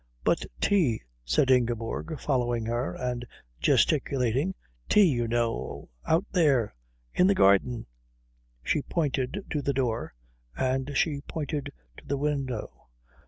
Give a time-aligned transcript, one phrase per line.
[0.23, 3.23] "But tea," said Ingeborg, following her and
[3.59, 4.55] gesticulating,
[4.89, 5.89] "tea, you know.
[6.07, 6.73] Out there
[7.13, 7.85] in the garden"
[8.63, 10.15] She pointed to the door,
[10.57, 12.87] and she pointed to the window.